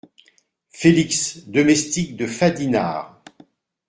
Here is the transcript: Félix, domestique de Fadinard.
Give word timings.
Félix, 0.71 1.45
domestique 1.47 2.17
de 2.17 2.25
Fadinard. 2.25 3.21